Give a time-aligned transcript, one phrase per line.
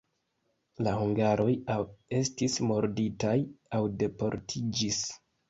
[0.85, 1.83] La hungaroj aŭ
[2.21, 3.35] estis murditaj,
[3.81, 5.05] aŭ deportiĝis.